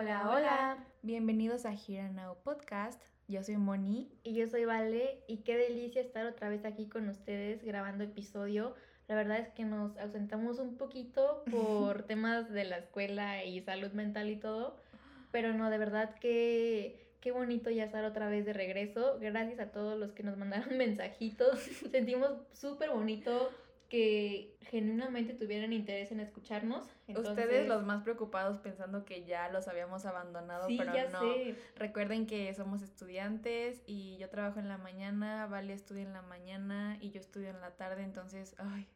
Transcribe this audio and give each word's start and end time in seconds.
Hola, 0.00 0.30
hola. 0.30 0.86
Bienvenidos 1.02 1.66
a 1.66 1.72
Here 1.72 2.08
Now 2.10 2.36
Podcast. 2.44 3.02
Yo 3.26 3.42
soy 3.42 3.56
Moni. 3.56 4.08
Y 4.22 4.32
yo 4.32 4.46
soy 4.46 4.64
Vale. 4.64 5.24
Y 5.26 5.38
qué 5.38 5.56
delicia 5.56 6.00
estar 6.00 6.24
otra 6.24 6.48
vez 6.48 6.64
aquí 6.64 6.88
con 6.88 7.08
ustedes 7.08 7.64
grabando 7.64 8.04
episodio. 8.04 8.76
La 9.08 9.16
verdad 9.16 9.40
es 9.40 9.48
que 9.48 9.64
nos 9.64 9.98
ausentamos 9.98 10.60
un 10.60 10.76
poquito 10.76 11.42
por 11.50 12.04
temas 12.04 12.48
de 12.48 12.62
la 12.62 12.78
escuela 12.78 13.42
y 13.42 13.60
salud 13.60 13.90
mental 13.90 14.30
y 14.30 14.36
todo. 14.36 14.76
Pero 15.32 15.52
no, 15.52 15.68
de 15.68 15.78
verdad 15.78 16.14
que 16.20 17.10
qué 17.20 17.32
bonito 17.32 17.68
ya 17.68 17.82
estar 17.82 18.04
otra 18.04 18.28
vez 18.28 18.46
de 18.46 18.52
regreso. 18.52 19.18
Gracias 19.20 19.58
a 19.58 19.72
todos 19.72 19.98
los 19.98 20.12
que 20.12 20.22
nos 20.22 20.36
mandaron 20.36 20.78
mensajitos. 20.78 21.58
Sentimos 21.90 22.30
súper 22.52 22.90
bonito 22.90 23.50
que 23.88 24.54
genuinamente 24.60 25.32
tuvieran 25.32 25.72
interés 25.72 26.12
en 26.12 26.20
escucharnos. 26.20 26.86
Ustedes 27.08 27.66
los 27.66 27.84
más 27.84 28.02
preocupados 28.02 28.58
pensando 28.58 29.04
que 29.04 29.24
ya 29.24 29.48
los 29.48 29.66
habíamos 29.66 30.04
abandonado, 30.04 30.68
pero 30.68 30.92
no. 31.10 31.20
Recuerden 31.76 32.26
que 32.26 32.52
somos 32.54 32.82
estudiantes 32.82 33.82
y 33.86 34.18
yo 34.18 34.28
trabajo 34.28 34.60
en 34.60 34.68
la 34.68 34.78
mañana, 34.78 35.46
Vale 35.46 35.72
estudia 35.72 36.02
en 36.02 36.12
la 36.12 36.22
mañana 36.22 36.98
y 37.00 37.10
yo 37.10 37.20
estudio 37.20 37.48
en 37.48 37.60
la 37.60 37.70
tarde, 37.76 38.02
entonces, 38.02 38.54
ay, 38.58 38.86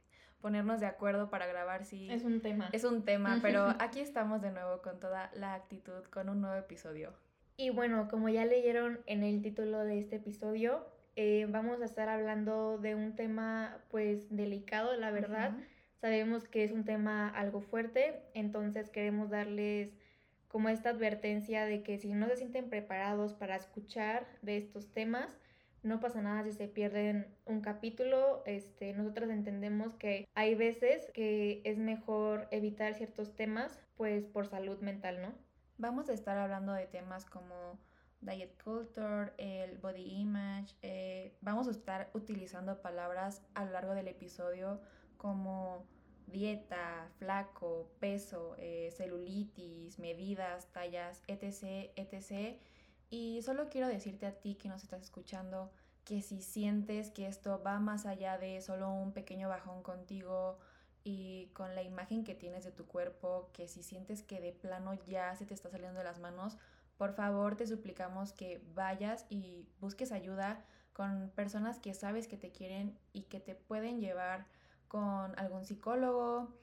ponernos 0.42 0.80
de 0.80 0.86
acuerdo 0.86 1.30
para 1.30 1.46
grabar 1.46 1.86
sí. 1.86 2.10
Es 2.10 2.24
un 2.24 2.40
tema. 2.42 2.68
Es 2.72 2.84
un 2.84 3.04
tema, 3.04 3.38
pero 3.42 3.74
aquí 3.78 4.00
estamos 4.00 4.42
de 4.42 4.50
nuevo 4.50 4.82
con 4.82 5.00
toda 5.00 5.30
la 5.34 5.54
actitud, 5.54 6.04
con 6.10 6.28
un 6.28 6.42
nuevo 6.42 6.56
episodio. 6.56 7.14
Y 7.56 7.70
bueno, 7.70 8.08
como 8.10 8.28
ya 8.28 8.44
leyeron 8.44 9.00
en 9.06 9.22
el 9.22 9.40
título 9.40 9.84
de 9.84 10.00
este 10.00 10.16
episodio, 10.16 10.86
eh, 11.16 11.46
vamos 11.48 11.80
a 11.82 11.84
estar 11.84 12.08
hablando 12.08 12.78
de 12.78 12.94
un 12.94 13.14
tema 13.14 13.78
pues 13.90 14.34
delicado, 14.34 14.96
la 14.96 15.10
verdad. 15.10 15.52
Sabemos 16.00 16.48
que 16.48 16.64
es 16.64 16.72
un 16.72 16.84
tema 16.84 17.28
algo 17.28 17.60
fuerte, 17.60 18.22
entonces 18.34 18.90
queremos 18.90 19.30
darles 19.30 19.90
como 20.48 20.68
esta 20.68 20.90
advertencia 20.90 21.64
de 21.64 21.82
que 21.82 21.98
si 21.98 22.12
no 22.12 22.28
se 22.28 22.36
sienten 22.36 22.68
preparados 22.68 23.32
para 23.34 23.56
escuchar 23.56 24.26
de 24.42 24.56
estos 24.56 24.92
temas, 24.92 25.38
no 25.82 25.98
pasa 25.98 26.22
nada 26.22 26.44
si 26.44 26.52
se 26.52 26.68
pierden 26.68 27.26
un 27.44 27.60
capítulo. 27.60 28.42
Este, 28.46 28.92
nosotras 28.92 29.30
entendemos 29.30 29.94
que 29.94 30.28
hay 30.34 30.54
veces 30.54 31.10
que 31.12 31.60
es 31.64 31.78
mejor 31.78 32.48
evitar 32.50 32.94
ciertos 32.94 33.34
temas, 33.34 33.80
pues 33.96 34.26
por 34.26 34.46
salud 34.46 34.78
mental, 34.80 35.20
¿no? 35.22 35.34
Vamos 35.78 36.08
a 36.08 36.12
estar 36.12 36.38
hablando 36.38 36.72
de 36.72 36.86
temas 36.86 37.24
como 37.24 37.78
diet 38.22 38.56
culture, 38.62 39.32
el 39.36 39.76
body 39.78 40.20
image. 40.20 40.74
Eh, 40.82 41.36
vamos 41.40 41.68
a 41.68 41.72
estar 41.72 42.10
utilizando 42.14 42.80
palabras 42.80 43.42
a 43.54 43.64
lo 43.64 43.72
largo 43.72 43.94
del 43.94 44.08
episodio 44.08 44.80
como 45.16 45.84
dieta, 46.26 47.08
flaco, 47.18 47.90
peso, 48.00 48.56
eh, 48.58 48.90
celulitis, 48.96 49.98
medidas, 49.98 50.66
tallas, 50.72 51.22
etc., 51.26 51.90
etc. 51.96 52.58
Y 53.10 53.42
solo 53.42 53.68
quiero 53.68 53.88
decirte 53.88 54.26
a 54.26 54.32
ti 54.32 54.54
que 54.54 54.68
nos 54.68 54.82
estás 54.82 55.02
escuchando 55.02 55.70
que 56.04 56.22
si 56.22 56.42
sientes 56.42 57.10
que 57.10 57.26
esto 57.26 57.62
va 57.62 57.78
más 57.78 58.06
allá 58.06 58.38
de 58.38 58.60
solo 58.62 58.90
un 58.90 59.12
pequeño 59.12 59.48
bajón 59.48 59.82
contigo 59.82 60.58
y 61.04 61.46
con 61.52 61.74
la 61.74 61.82
imagen 61.82 62.24
que 62.24 62.34
tienes 62.34 62.64
de 62.64 62.72
tu 62.72 62.86
cuerpo, 62.86 63.50
que 63.52 63.68
si 63.68 63.82
sientes 63.82 64.22
que 64.22 64.40
de 64.40 64.52
plano 64.52 64.94
ya 65.06 65.34
se 65.36 65.46
te 65.46 65.54
está 65.54 65.68
saliendo 65.70 65.98
de 65.98 66.04
las 66.04 66.20
manos, 66.20 66.56
por 66.96 67.12
favor 67.12 67.56
te 67.56 67.66
suplicamos 67.66 68.32
que 68.32 68.62
vayas 68.74 69.26
y 69.28 69.68
busques 69.80 70.12
ayuda 70.12 70.64
con 70.92 71.30
personas 71.34 71.78
que 71.78 71.94
sabes 71.94 72.28
que 72.28 72.36
te 72.36 72.52
quieren 72.52 72.98
y 73.12 73.22
que 73.22 73.40
te 73.40 73.54
pueden 73.54 74.00
llevar 74.00 74.46
con 74.88 75.38
algún 75.38 75.64
psicólogo 75.64 76.54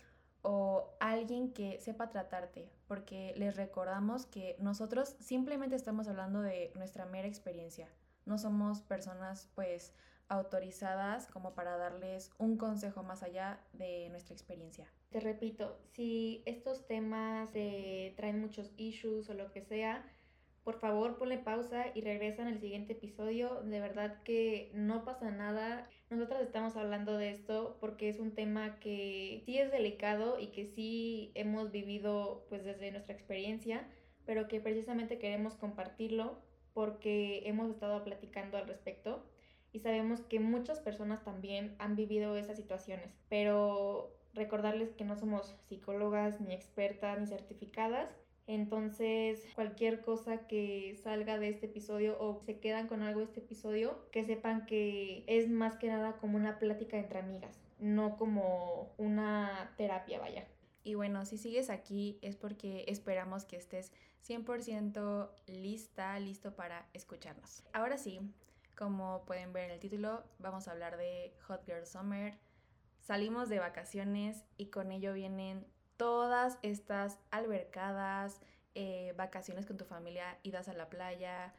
o 0.42 0.96
alguien 1.00 1.52
que 1.52 1.80
sepa 1.80 2.10
tratarte, 2.10 2.70
porque 2.88 3.34
les 3.36 3.56
recordamos 3.56 4.26
que 4.26 4.56
nosotros 4.60 5.16
simplemente 5.20 5.76
estamos 5.76 6.08
hablando 6.08 6.42
de 6.42 6.72
nuestra 6.76 7.06
mera 7.06 7.28
experiencia. 7.28 7.90
No 8.26 8.38
somos 8.38 8.82
personas 8.82 9.50
pues 9.56 9.94
autorizadas 10.30 11.26
como 11.28 11.56
para 11.56 11.76
darles 11.78 12.32
un 12.38 12.58
consejo 12.58 13.04
más 13.04 13.24
allá 13.24 13.60
de 13.74 14.10
nuestra 14.10 14.36
experiencia. 14.36 14.88
Te 15.10 15.20
repito, 15.20 15.80
si 15.94 16.44
estos 16.46 16.86
temas 16.86 17.52
te 17.52 18.14
traen 18.16 18.40
muchos 18.40 18.72
issues 18.78 19.28
o 19.30 19.34
lo 19.34 19.52
que 19.52 19.64
sea, 19.64 20.06
por 20.64 20.80
favor, 20.80 21.18
ponle 21.18 21.38
pausa 21.38 21.86
y 21.96 22.02
regresa 22.02 22.42
en 22.42 22.50
el 22.50 22.60
siguiente 22.60 22.94
episodio. 22.94 23.62
De 23.64 23.80
verdad 23.80 24.22
que 24.24 24.72
no 24.74 25.04
pasa 25.04 25.32
nada. 25.32 25.90
Nosotras 26.10 26.42
estamos 26.42 26.76
hablando 26.76 27.18
de 27.18 27.32
esto 27.32 27.78
porque 27.80 28.10
es 28.10 28.20
un 28.20 28.32
tema 28.32 28.80
que 28.80 29.42
sí 29.46 29.58
es 29.58 29.72
delicado 29.72 30.40
y 30.40 30.48
que 30.48 30.66
sí 30.66 31.32
hemos 31.36 31.72
vivido 31.72 32.46
pues 32.50 32.64
desde 32.64 32.92
nuestra 32.92 33.14
experiencia, 33.14 33.88
pero 34.26 34.48
que 34.48 34.60
precisamente 34.60 35.18
queremos 35.18 35.56
compartirlo 35.56 36.40
porque 36.74 37.44
hemos 37.46 37.70
estado 37.70 38.04
platicando 38.04 38.58
al 38.58 38.68
respecto 38.68 39.26
y 39.72 39.80
sabemos 39.80 40.22
que 40.22 40.40
muchas 40.40 40.80
personas 40.80 41.24
también 41.24 41.76
han 41.80 41.96
vivido 41.96 42.36
esas 42.36 42.58
situaciones, 42.58 43.14
pero 43.30 44.16
recordarles 44.34 44.94
que 44.94 45.06
no 45.06 45.16
somos 45.16 45.56
psicólogas 45.68 46.42
ni 46.42 46.54
expertas 46.54 47.20
ni 47.20 47.28
certificadas 47.28 48.16
entonces, 48.50 49.46
cualquier 49.54 50.02
cosa 50.02 50.48
que 50.48 51.00
salga 51.04 51.38
de 51.38 51.50
este 51.50 51.68
episodio 51.68 52.18
o 52.20 52.42
se 52.48 52.60
quedan 52.60 52.88
con 52.88 53.04
algo 53.04 53.20
de 53.20 53.28
este 53.28 53.42
episodio, 53.42 54.10
que 54.10 54.26
sepan 54.26 54.66
que 54.66 55.24
es 55.28 55.48
más 55.48 55.78
que 55.78 55.88
nada 55.88 56.18
como 56.18 56.36
una 56.36 56.58
plática 56.58 56.98
entre 56.98 57.20
amigas, 57.20 57.60
no 57.78 58.18
como 58.18 58.92
una 58.98 59.72
terapia, 59.78 60.20
vaya. 60.20 60.48
Y 60.84 60.96
bueno, 60.96 61.28
si 61.28 61.38
sigues 61.38 61.70
aquí 61.70 62.18
es 62.24 62.38
porque 62.38 62.86
esperamos 62.88 63.46
que 63.46 63.56
estés 63.56 63.92
100% 64.28 65.30
lista, 65.46 66.18
listo 66.20 66.56
para 66.56 66.90
escucharnos. 66.94 67.62
Ahora 67.72 68.00
sí, 68.00 68.20
como 68.76 69.26
pueden 69.28 69.54
ver 69.54 69.66
en 69.66 69.72
el 69.74 69.80
título, 69.80 70.24
vamos 70.40 70.68
a 70.68 70.72
hablar 70.72 70.98
de 70.98 71.36
Hot 71.46 71.64
Girl 71.68 71.86
Summer. 71.86 72.34
Salimos 73.00 73.48
de 73.48 73.60
vacaciones 73.60 74.44
y 74.58 74.72
con 74.72 74.92
ello 74.92 75.14
vienen 75.14 75.68
todas 76.00 76.58
estas 76.62 77.20
albercadas, 77.30 78.40
eh, 78.74 79.14
vacaciones 79.18 79.66
con 79.66 79.76
tu 79.76 79.84
familia, 79.84 80.38
idas 80.44 80.70
a 80.70 80.74
la 80.74 80.90
playa, 80.90 81.54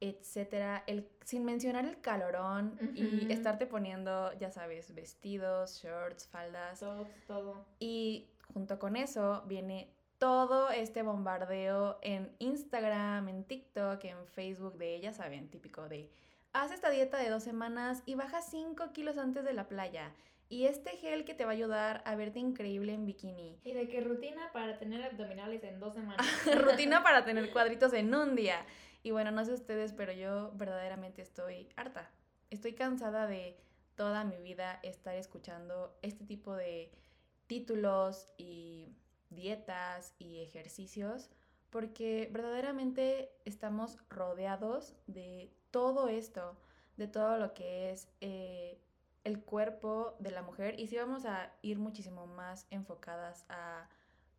etcétera, 0.00 0.84
el, 0.86 1.08
sin 1.24 1.46
mencionar 1.46 1.86
el 1.86 2.02
calorón 2.02 2.78
y 2.94 3.32
estarte 3.32 3.66
poniendo, 3.66 4.34
ya 4.34 4.50
sabes, 4.50 4.94
vestidos, 4.94 5.80
shorts, 5.82 6.28
faldas. 6.28 6.80
Todo, 6.80 7.08
todo. 7.26 7.64
Y 7.78 8.28
junto 8.52 8.78
con 8.78 8.96
eso 8.96 9.42
viene 9.46 9.90
todo 10.18 10.68
este 10.68 11.00
bombardeo 11.00 11.98
en 12.02 12.36
Instagram, 12.38 13.30
en 13.30 13.44
TikTok, 13.44 14.04
en 14.04 14.26
Facebook 14.26 14.76
de, 14.76 15.00
ya 15.00 15.14
saben, 15.14 15.48
típico 15.48 15.88
de, 15.88 16.12
haz 16.52 16.70
esta 16.70 16.90
dieta 16.90 17.16
de 17.16 17.30
dos 17.30 17.44
semanas 17.44 18.02
y 18.04 18.14
baja 18.14 18.42
5 18.42 18.92
kilos 18.92 19.16
antes 19.16 19.42
de 19.42 19.54
la 19.54 19.68
playa. 19.68 20.12
Y 20.48 20.66
este 20.66 20.90
gel 20.96 21.24
que 21.24 21.34
te 21.34 21.44
va 21.44 21.50
a 21.50 21.54
ayudar 21.54 22.02
a 22.04 22.14
verte 22.14 22.38
increíble 22.38 22.92
en 22.92 23.04
bikini. 23.04 23.58
Y 23.64 23.72
de 23.72 23.88
qué 23.88 24.00
rutina 24.00 24.52
para 24.52 24.78
tener 24.78 25.02
abdominales 25.02 25.62
en 25.64 25.80
dos 25.80 25.94
semanas. 25.94 26.24
rutina 26.54 27.02
para 27.02 27.24
tener 27.24 27.50
cuadritos 27.52 27.92
en 27.92 28.14
un 28.14 28.36
día. 28.36 28.64
Y 29.02 29.10
bueno, 29.10 29.30
no 29.30 29.44
sé 29.44 29.52
ustedes, 29.52 29.92
pero 29.92 30.12
yo 30.12 30.52
verdaderamente 30.54 31.22
estoy 31.22 31.68
harta. 31.76 32.10
Estoy 32.50 32.74
cansada 32.74 33.26
de 33.26 33.56
toda 33.96 34.24
mi 34.24 34.36
vida 34.36 34.78
estar 34.82 35.16
escuchando 35.16 35.96
este 36.02 36.24
tipo 36.24 36.54
de 36.54 36.92
títulos 37.46 38.32
y 38.36 38.88
dietas 39.30 40.14
y 40.18 40.40
ejercicios 40.42 41.30
porque 41.70 42.28
verdaderamente 42.32 43.30
estamos 43.44 43.98
rodeados 44.08 44.94
de 45.06 45.52
todo 45.70 46.08
esto, 46.08 46.56
de 46.96 47.08
todo 47.08 47.36
lo 47.38 47.52
que 47.52 47.90
es 47.90 48.08
eh, 48.20 48.80
el 49.26 49.42
cuerpo 49.42 50.14
de 50.20 50.30
la 50.30 50.40
mujer 50.40 50.78
y 50.78 50.86
sí 50.86 50.96
vamos 50.96 51.26
a 51.26 51.52
ir 51.60 51.78
muchísimo 51.80 52.28
más 52.28 52.68
enfocadas 52.70 53.44
a 53.48 53.88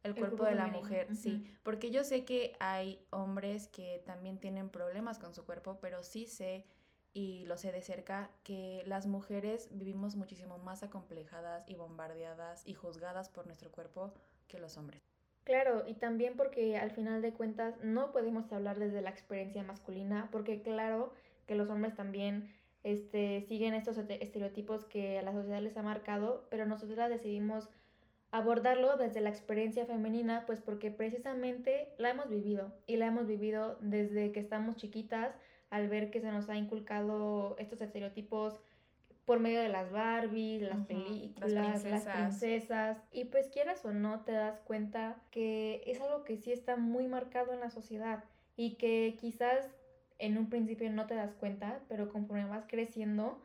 el, 0.04 0.16
cuerpo, 0.16 0.45
de 0.45 0.56
la 0.56 0.68
mujer, 0.68 1.13
sí, 1.13 1.45
porque 1.63 1.92
yo 1.92 2.06
sé 2.06 2.24
que 2.24 2.56
hay 2.62 3.06
hombres 3.10 3.68
que 3.68 4.01
también 4.06 4.39
tienen 4.39 4.69
problemas 4.69 5.19
con 5.19 5.34
su 5.34 5.45
cuerpo, 5.45 5.80
pero 5.81 6.04
sí 6.04 6.25
sé 6.25 6.66
y 7.13 7.44
lo 7.48 7.57
sé 7.57 7.74
de 7.74 7.81
cerca 7.81 8.30
que 8.44 8.84
las 8.86 9.07
mujeres 9.07 9.68
vivimos 9.72 10.16
muchísimo 10.16 10.57
más 10.60 10.84
acomplejadas 10.84 11.68
y 11.68 11.75
bombardeadas 11.75 12.66
y 12.66 12.74
juzgadas 12.74 13.28
por 13.28 13.45
nuestro 13.45 13.69
cuerpo 13.69 14.13
que 14.48 14.57
los 14.57 14.78
hombres. 14.78 15.01
Claro, 15.44 15.84
y 15.86 15.95
también 15.95 16.38
porque 16.38 16.78
al 16.78 16.92
final 16.92 17.22
de 17.22 17.34
cuentas 17.34 17.75
no 17.84 18.13
podemos 18.13 18.50
hablar 18.54 18.80
desde 18.80 19.01
la 19.01 19.10
experiencia 19.10 19.63
masculina, 19.63 20.30
porque 20.31 20.62
claro 20.62 21.12
que 21.45 21.56
los 21.56 21.69
hombres 21.69 21.95
también 21.95 22.54
este, 22.88 23.42
siguen 23.42 23.74
estos 23.74 23.98
estereotipos 23.98 24.86
que 24.86 25.22
la 25.22 25.34
sociedad 25.34 25.62
les 25.62 25.75
ha 25.75 25.84
marcado, 25.84 26.48
pero 26.50 26.66
nosotras 26.66 27.10
decidimos 27.10 27.68
abordarlo 28.31 28.95
desde 28.95 29.19
la 29.19 29.30
experiencia 29.30 29.86
femenina, 29.86 30.45
pues 30.45 30.62
porque 30.62 30.89
precisamente 30.89 31.89
la 31.98 32.12
hemos 32.12 32.30
vivido 32.30 32.74
y 32.86 32.95
la 32.95 33.07
hemos 33.07 33.28
vivido 33.28 33.78
desde 33.81 34.31
que 34.31 34.39
estamos 34.39 34.78
chiquitas 34.78 35.36
al 35.69 35.89
ver 35.89 36.12
que 36.12 36.22
se 36.22 36.31
nos 36.31 36.48
ha 36.50 36.56
inculcado 36.56 37.57
estos 37.60 37.81
estereotipos 37.81 38.57
por 39.25 39.42
medio 39.42 39.60
de 39.60 39.68
las 39.68 39.92
Barbies, 39.92 40.62
las 40.62 40.86
películas, 40.86 41.51
las 41.51 41.81
princesas. 41.81 42.06
las 42.06 42.16
princesas. 42.16 43.04
Y 43.12 43.25
pues 43.25 43.50
quieras 43.50 43.84
o 43.84 43.92
no, 43.92 44.22
te 44.22 44.31
das 44.31 44.62
cuenta 44.62 45.22
que 45.30 45.84
es 45.86 46.00
algo 46.00 46.24
que 46.24 46.38
sí 46.38 46.54
está 46.54 46.78
muy 46.78 47.10
marcado 47.10 47.51
en 47.51 47.60
la 47.60 47.69
sociedad 47.69 48.24
y 48.56 48.75
que 48.75 49.18
quizás 49.19 49.75
en 50.19 50.38
un 50.38 50.50
principio 50.50 50.89
no 50.92 51.06
te 51.06 51.16
das 51.16 51.34
cuenta, 51.34 51.81
pero 51.88 52.10
vas 52.10 52.26
creciendo, 52.77 53.41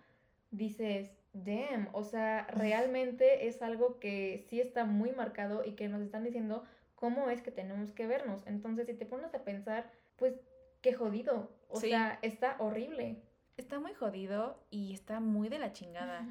dices, 0.51 1.11
damn, 1.33 1.89
o 1.93 2.05
sea, 2.05 2.47
realmente 2.49 3.49
es 3.49 3.63
algo 3.63 3.99
que 3.99 4.45
sí 4.49 4.61
está 4.61 4.85
muy 4.85 5.13
marcado 5.13 5.65
y 5.65 5.73
que 5.73 5.89
nos 5.89 6.03
están 6.03 6.25
diciendo 6.25 6.65
cómo 6.95 7.31
es 7.31 7.41
que 7.41 7.51
tenemos 7.51 7.93
que 7.93 8.07
vernos. 8.07 8.47
Entonces, 8.47 8.87
si 8.87 8.95
te 8.95 9.07
pones 9.07 9.35
a 9.35 9.43
pensar, 9.43 9.91
pues 10.17 10.35
qué 10.83 10.93
jodido, 10.93 11.51
o 11.69 11.81
sea, 11.81 12.19
está 12.21 12.57
horrible 12.59 13.23
está 13.57 13.79
muy 13.79 13.95
jodido 13.95 14.63
y 14.71 14.93
está 14.93 15.21
muy 15.21 15.49
de 15.49 15.59
la 15.59 15.73
chingada. 15.73 16.27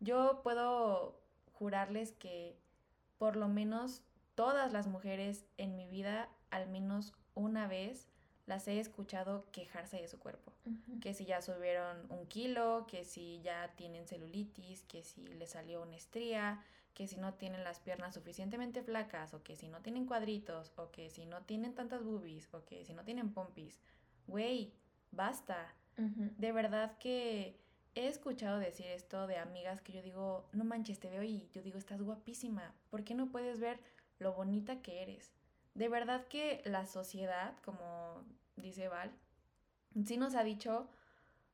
Yo 0.00 0.40
puedo 0.42 1.20
jurarles 1.52 2.12
que 2.12 2.56
por 3.18 3.36
lo 3.36 3.48
menos 3.48 4.02
todas 4.34 4.72
las 4.72 4.86
mujeres 4.86 5.46
en 5.58 5.76
mi 5.76 5.86
vida, 5.86 6.28
al 6.50 6.68
menos 6.68 7.14
una 7.34 7.66
vez, 7.68 8.08
las 8.46 8.66
he 8.68 8.80
escuchado 8.80 9.46
quejarse 9.52 9.98
de 9.98 10.08
su 10.08 10.18
cuerpo. 10.18 10.52
Que 11.00 11.14
si 11.14 11.24
ya 11.24 11.42
subieron 11.42 12.10
un 12.10 12.26
kilo, 12.26 12.86
que 12.88 13.04
si 13.04 13.40
ya 13.42 13.72
tienen 13.76 14.06
celulitis, 14.06 14.82
que 14.82 15.02
si 15.02 15.26
les 15.26 15.50
salió 15.50 15.82
una 15.82 15.96
estría, 15.96 16.62
que 16.94 17.06
si 17.06 17.16
no 17.16 17.34
tienen 17.34 17.64
las 17.64 17.80
piernas 17.80 18.14
suficientemente 18.14 18.82
flacas, 18.82 19.32
o 19.34 19.42
que 19.42 19.56
si 19.56 19.68
no 19.68 19.80
tienen 19.80 20.06
cuadritos, 20.06 20.72
o 20.76 20.90
que 20.90 21.08
si 21.08 21.24
no 21.24 21.42
tienen 21.42 21.74
tantas 21.74 22.04
boobies, 22.04 22.52
o 22.52 22.64
que 22.64 22.84
si 22.84 22.94
no 22.94 23.04
tienen 23.04 23.32
pompis. 23.32 23.80
Güey, 24.26 24.72
basta. 25.10 25.74
De 25.96 26.52
verdad 26.52 26.96
que 26.98 27.54
he 27.94 28.08
escuchado 28.08 28.58
decir 28.58 28.86
esto 28.86 29.26
de 29.26 29.36
amigas 29.36 29.80
que 29.82 29.92
yo 29.92 30.02
digo, 30.02 30.48
no 30.52 30.64
manches, 30.64 30.98
te 30.98 31.10
veo 31.10 31.22
y 31.22 31.48
yo 31.52 31.62
digo, 31.62 31.78
estás 31.78 32.00
guapísima, 32.00 32.74
¿por 32.90 33.04
qué 33.04 33.14
no 33.14 33.30
puedes 33.30 33.60
ver 33.60 33.78
lo 34.18 34.32
bonita 34.32 34.80
que 34.80 35.02
eres? 35.02 35.32
De 35.74 35.88
verdad 35.88 36.26
que 36.28 36.62
la 36.64 36.86
sociedad, 36.86 37.56
como 37.64 38.24
dice 38.56 38.88
Val, 38.88 39.10
sí 40.04 40.16
nos 40.16 40.34
ha 40.34 40.44
dicho 40.44 40.88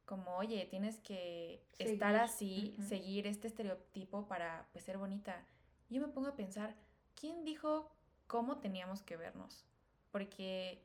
como, 0.04 0.36
oye, 0.36 0.66
tienes 0.66 0.98
que 1.00 1.62
estar 1.78 2.16
así, 2.16 2.74
seguir 2.88 3.26
este 3.26 3.46
estereotipo 3.46 4.26
para 4.26 4.66
pues, 4.72 4.84
ser 4.84 4.98
bonita. 4.98 5.46
Yo 5.90 6.00
me 6.00 6.08
pongo 6.08 6.28
a 6.28 6.36
pensar, 6.36 6.74
¿quién 7.14 7.44
dijo 7.44 7.90
cómo 8.26 8.58
teníamos 8.58 9.02
que 9.02 9.16
vernos? 9.16 9.64
Porque 10.10 10.82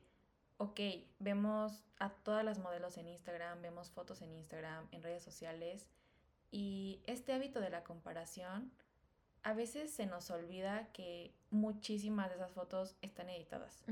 ok, 0.58 0.80
vemos 1.18 1.84
a 1.98 2.10
todas 2.10 2.44
las 2.44 2.58
modelos 2.58 2.96
en 2.96 3.08
Instagram, 3.08 3.62
vemos 3.62 3.90
fotos 3.90 4.22
en 4.22 4.32
Instagram, 4.32 4.86
en 4.92 5.02
redes 5.02 5.22
sociales, 5.22 5.88
y 6.50 7.00
este 7.06 7.32
hábito 7.32 7.60
de 7.60 7.70
la 7.70 7.82
comparación, 7.82 8.72
a 9.44 9.52
veces 9.52 9.92
se 9.92 10.06
nos 10.06 10.30
olvida 10.30 10.88
que 10.92 11.34
muchísimas 11.50 12.30
de 12.30 12.36
esas 12.36 12.52
fotos 12.52 12.96
están 13.02 13.28
editadas. 13.28 13.84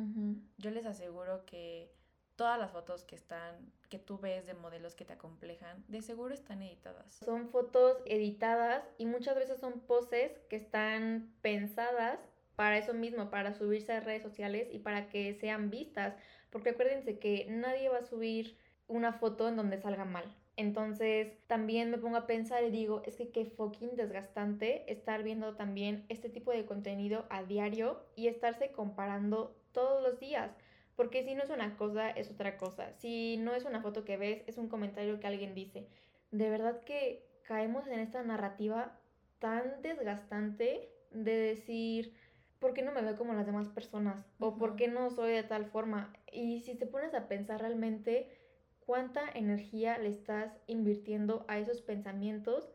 Yo 0.56 0.70
les 0.70 0.86
aseguro 0.86 1.44
que 1.44 1.92
todas 2.36 2.58
las 2.58 2.72
fotos 2.72 3.04
que 3.04 3.14
están, 3.14 3.70
que 3.90 3.98
tú 3.98 4.18
ves 4.18 4.46
de 4.46 4.54
modelos 4.54 4.94
que 4.94 5.04
te 5.04 5.12
acomplejan, 5.12 5.84
de 5.88 6.00
seguro 6.00 6.32
están 6.32 6.62
editadas. 6.62 7.20
Son 7.24 7.50
fotos 7.50 7.98
editadas 8.06 8.82
y 8.96 9.04
muchas 9.04 9.36
veces 9.36 9.60
son 9.60 9.80
poses 9.80 10.32
que 10.48 10.56
están 10.56 11.30
pensadas 11.42 12.18
para 12.56 12.78
eso 12.78 12.94
mismo, 12.94 13.30
para 13.30 13.52
subirse 13.52 13.92
a 13.92 14.00
redes 14.00 14.22
sociales 14.22 14.68
y 14.72 14.78
para 14.78 15.10
que 15.10 15.34
sean 15.34 15.68
vistas. 15.68 16.14
Porque 16.48 16.70
acuérdense 16.70 17.18
que 17.18 17.46
nadie 17.50 17.90
va 17.90 17.98
a 17.98 18.06
subir 18.06 18.56
una 18.88 19.12
foto 19.12 19.48
en 19.48 19.56
donde 19.56 19.78
salga 19.78 20.06
mal. 20.06 20.34
Entonces 20.56 21.32
también 21.46 21.90
me 21.90 21.98
pongo 21.98 22.16
a 22.16 22.26
pensar 22.26 22.62
y 22.64 22.70
digo, 22.70 23.02
es 23.06 23.16
que 23.16 23.30
qué 23.30 23.46
fucking 23.46 23.96
desgastante 23.96 24.90
estar 24.92 25.22
viendo 25.22 25.54
también 25.54 26.04
este 26.08 26.28
tipo 26.28 26.50
de 26.52 26.66
contenido 26.66 27.26
a 27.30 27.42
diario 27.42 28.04
y 28.16 28.28
estarse 28.28 28.70
comparando 28.70 29.56
todos 29.72 30.02
los 30.02 30.20
días. 30.20 30.54
Porque 30.94 31.24
si 31.24 31.34
no 31.34 31.42
es 31.42 31.50
una 31.50 31.76
cosa, 31.76 32.10
es 32.10 32.30
otra 32.30 32.58
cosa. 32.58 32.92
Si 32.92 33.38
no 33.38 33.54
es 33.54 33.64
una 33.64 33.80
foto 33.80 34.04
que 34.04 34.18
ves, 34.18 34.42
es 34.46 34.58
un 34.58 34.68
comentario 34.68 35.20
que 35.20 35.26
alguien 35.26 35.54
dice. 35.54 35.88
De 36.30 36.50
verdad 36.50 36.82
que 36.84 37.26
caemos 37.44 37.86
en 37.86 37.98
esta 37.98 38.22
narrativa 38.22 38.98
tan 39.38 39.80
desgastante 39.80 40.90
de 41.10 41.32
decir, 41.32 42.14
¿por 42.58 42.74
qué 42.74 42.82
no 42.82 42.92
me 42.92 43.02
veo 43.02 43.16
como 43.16 43.32
las 43.32 43.46
demás 43.46 43.68
personas? 43.68 44.24
¿O 44.38 44.56
por 44.56 44.76
qué 44.76 44.88
no 44.88 45.10
soy 45.10 45.32
de 45.32 45.42
tal 45.42 45.66
forma? 45.66 46.12
Y 46.30 46.60
si 46.60 46.74
te 46.74 46.86
pones 46.86 47.14
a 47.14 47.26
pensar 47.26 47.60
realmente 47.60 48.41
cuánta 48.86 49.22
energía 49.34 49.98
le 49.98 50.08
estás 50.08 50.58
invirtiendo 50.66 51.44
a 51.48 51.58
esos 51.58 51.80
pensamientos, 51.80 52.70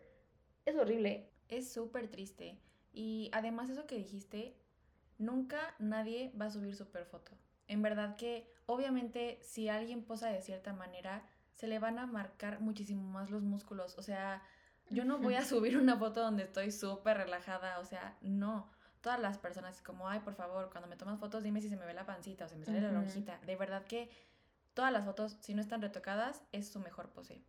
es 0.66 0.76
horrible. 0.76 1.32
Es 1.50 1.72
súper 1.72 2.10
triste. 2.10 2.60
Y 2.94 3.30
además 3.34 3.70
eso 3.70 3.86
que 3.86 3.98
dijiste, 3.98 4.58
nunca 5.18 5.76
nadie 5.80 6.32
va 6.40 6.46
a 6.46 6.52
subir 6.52 6.76
super 6.76 7.06
foto. 7.06 7.32
En 7.68 7.82
verdad 7.82 8.16
que 8.16 8.52
obviamente 8.66 9.40
si 9.42 9.70
alguien 9.70 10.04
posa 10.04 10.30
de 10.30 10.42
cierta 10.42 10.74
manera, 10.74 11.26
se 11.54 11.68
le 11.68 11.80
van 11.80 12.00
a 12.00 12.06
marcar 12.06 12.60
muchísimo 12.60 13.04
más 13.04 13.30
los 13.30 13.44
músculos. 13.44 13.98
O 13.98 14.02
sea, 14.02 14.44
yo 14.90 15.06
no 15.06 15.18
voy 15.20 15.36
a 15.36 15.46
subir 15.46 15.78
una 15.78 15.98
foto 15.98 16.22
donde 16.22 16.44
estoy 16.44 16.72
súper 16.72 17.18
relajada. 17.18 17.80
O 17.80 17.86
sea, 17.86 18.18
no 18.22 18.70
todas 19.02 19.20
las 19.20 19.38
personas 19.38 19.82
como, 19.82 20.10
ay, 20.10 20.20
por 20.20 20.36
favor, 20.36 20.70
cuando 20.70 20.88
me 20.88 20.96
tomas 20.96 21.20
fotos 21.20 21.44
dime 21.44 21.62
si 21.62 21.70
se 21.70 21.78
me 21.78 21.86
ve 21.86 21.94
la 21.94 22.06
pancita 22.06 22.46
o 22.46 22.50
se 22.50 22.56
me 22.56 22.66
sale 22.66 22.82
la 22.82 22.92
lonjita. 22.92 23.40
De 23.46 23.56
verdad 23.56 23.86
que 23.86 24.10
todas 24.78 24.94
las 24.94 25.06
fotos, 25.06 25.38
si 25.42 25.56
no 25.56 25.62
están 25.62 25.82
retocadas, 25.82 26.44
es 26.52 26.70
su 26.70 26.80
mejor 26.80 27.10
pose. 27.10 27.42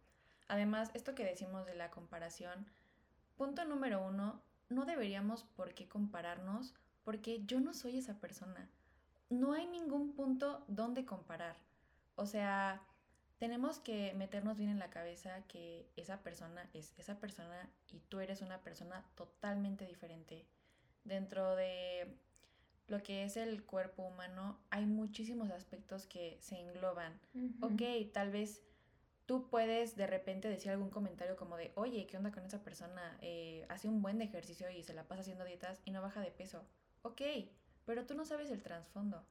Además, 0.49 0.91
esto 0.95 1.15
que 1.15 1.27
decimos 1.27 1.67
de 1.67 1.75
la 1.75 1.91
comparación, 1.91 2.67
punto 3.37 3.67
número 3.67 4.03
uno, 4.03 4.41
no 4.71 4.87
deberíamos 4.87 5.45
por 5.45 5.75
qué 5.75 5.87
compararnos 5.87 6.73
porque 7.05 7.45
yo 7.45 7.61
no 7.61 7.75
soy 7.75 7.99
esa 7.99 8.19
persona. 8.19 8.71
No 9.29 9.53
hay 9.53 9.67
ningún 9.67 10.15
punto 10.15 10.65
donde 10.69 11.05
comparar. 11.05 11.59
O 12.17 12.25
sea, 12.25 12.81
tenemos 13.37 13.79
que 13.79 14.15
meternos 14.15 14.57
bien 14.57 14.71
en 14.71 14.79
la 14.79 14.89
cabeza 14.89 15.43
que 15.49 15.87
esa 15.97 16.23
persona 16.23 16.71
es 16.73 16.95
esa 16.97 17.21
persona 17.21 17.69
y 17.89 18.01
tú 18.09 18.21
eres 18.21 18.41
una 18.41 18.63
persona 18.63 19.05
totalmente 19.17 19.85
diferente 19.85 20.47
dentro 21.05 21.57
de 21.57 22.17
lo 22.89 23.03
que 23.03 23.25
es 23.25 23.37
el 23.37 23.65
cuerpo 23.65 24.03
humano 24.03 24.59
hay 24.71 24.87
muchísimos 24.87 25.51
aspectos 25.51 26.07
que 26.07 26.39
se 26.41 26.59
engloban. 26.59 27.21
Ok, 27.61 27.83
tal 28.13 28.31
vez 28.31 28.63
tú 29.27 29.49
puedes 29.49 29.95
de 29.95 30.07
repente 30.07 30.49
decir 30.49 30.73
algún 30.73 30.89
comentario 30.89 31.37
como 31.37 31.57
de, 31.57 31.71
oye, 31.75 32.07
¿qué 32.07 32.17
onda 32.17 32.33
con 32.33 32.45
esa 32.45 32.65
persona? 32.65 33.19
Eh, 33.21 33.67
hace 33.69 33.89
un 33.89 34.01
buen 34.01 34.23
ejercicio 34.23 34.71
y 34.71 34.83
se 34.83 34.95
la 34.95 35.05
pasa 35.05 35.21
haciendo 35.21 35.45
dietas 35.45 35.83
y 35.85 35.91
no 35.91 36.01
baja 36.01 36.23
de 36.23 36.31
peso. 36.31 36.65
Ok, 37.03 37.21
pero 37.85 38.07
tú 38.07 38.15
no 38.15 38.25
sabes 38.25 38.51
el 38.51 38.63
trasfondo. 38.63 39.23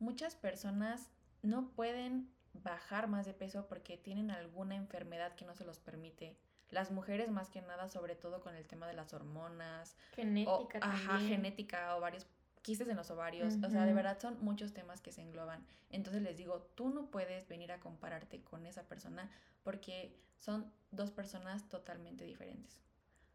Muchas 0.00 0.34
personas 0.34 1.10
no 1.42 1.70
pueden 1.70 2.28
bajar 2.54 3.06
más 3.06 3.24
de 3.24 3.34
peso 3.34 3.68
porque 3.68 3.96
tienen 3.96 4.32
alguna 4.32 4.74
enfermedad 4.74 5.36
que 5.36 5.44
no 5.44 5.54
se 5.54 5.64
los 5.64 5.78
permite 5.78 6.36
las 6.70 6.90
mujeres 6.90 7.30
más 7.30 7.48
que 7.48 7.62
nada, 7.62 7.88
sobre 7.88 8.16
todo 8.16 8.40
con 8.40 8.56
el 8.56 8.66
tema 8.66 8.88
de 8.88 8.94
las 8.94 9.14
hormonas. 9.14 9.96
Genética. 10.14 10.80
ajá, 10.82 11.20
genética, 11.20 11.96
o 11.96 12.00
varios 12.00 12.26
quistes 12.66 12.88
en 12.88 12.96
los 12.96 13.12
ovarios. 13.12 13.54
O 13.62 13.70
sea, 13.70 13.86
de 13.86 13.94
verdad 13.94 14.18
son 14.18 14.44
muchos 14.44 14.74
temas 14.74 15.00
que 15.00 15.12
se 15.12 15.22
engloban. 15.22 15.64
Entonces 15.88 16.20
les 16.20 16.36
digo, 16.36 16.68
tú 16.74 16.90
no 16.90 17.12
puedes 17.12 17.46
venir 17.46 17.70
a 17.70 17.78
compararte 17.78 18.42
con 18.42 18.66
esa 18.66 18.82
persona 18.82 19.30
porque 19.62 20.18
son 20.40 20.72
dos 20.90 21.12
personas 21.12 21.68
totalmente 21.68 22.24
diferentes. 22.24 22.80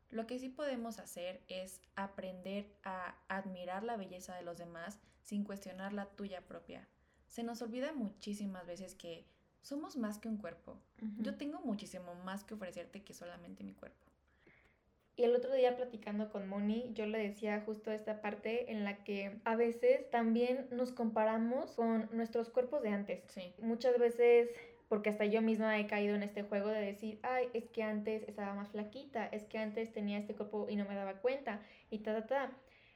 Lo 0.09 0.27
que 0.27 0.37
sí 0.37 0.49
podemos 0.49 0.99
hacer 0.99 1.41
es 1.47 1.79
aprender 1.95 2.75
a 2.83 3.15
admirar 3.29 3.83
la 3.83 3.95
belleza 3.95 4.35
de 4.35 4.41
los 4.41 4.57
demás 4.57 4.99
sin 5.21 5.45
cuestionar 5.45 5.93
la 5.93 6.07
tuya 6.07 6.41
propia. 6.41 6.85
Se 7.29 7.43
nos 7.43 7.61
olvida 7.61 7.93
muchísimas 7.93 8.67
veces 8.67 8.95
que 8.95 9.25
somos 9.61 9.95
más 9.95 10.17
que 10.17 10.27
un 10.27 10.35
cuerpo. 10.35 10.77
Yo 11.19 11.37
tengo 11.37 11.61
muchísimo 11.61 12.15
más 12.15 12.43
que 12.43 12.55
ofrecerte 12.55 13.01
que 13.05 13.13
solamente 13.13 13.63
mi 13.63 13.75
cuerpo. 13.75 14.10
Y 15.21 15.23
el 15.23 15.35
otro 15.35 15.53
día 15.53 15.75
platicando 15.75 16.31
con 16.31 16.49
Moni, 16.49 16.89
yo 16.95 17.05
le 17.05 17.19
decía 17.19 17.61
justo 17.63 17.91
esta 17.91 18.23
parte 18.23 18.71
en 18.71 18.83
la 18.83 19.03
que 19.03 19.39
a 19.43 19.55
veces 19.55 20.09
también 20.09 20.65
nos 20.71 20.91
comparamos 20.91 21.73
con 21.73 22.09
nuestros 22.11 22.49
cuerpos 22.49 22.81
de 22.81 22.89
antes. 22.89 23.21
Sí. 23.27 23.53
Muchas 23.59 23.99
veces, 23.99 24.49
porque 24.89 25.11
hasta 25.11 25.25
yo 25.25 25.43
misma 25.43 25.77
he 25.77 25.85
caído 25.85 26.15
en 26.15 26.23
este 26.23 26.41
juego 26.41 26.69
de 26.69 26.81
decir, 26.81 27.19
ay, 27.21 27.49
es 27.53 27.69
que 27.69 27.83
antes 27.83 28.27
estaba 28.27 28.55
más 28.55 28.69
flaquita, 28.69 29.27
es 29.27 29.43
que 29.43 29.59
antes 29.59 29.93
tenía 29.93 30.17
este 30.17 30.33
cuerpo 30.33 30.65
y 30.67 30.75
no 30.75 30.85
me 30.85 30.95
daba 30.95 31.13
cuenta, 31.13 31.61
y 31.91 31.99
ta, 31.99 32.15
ta, 32.15 32.25
ta. 32.25 32.51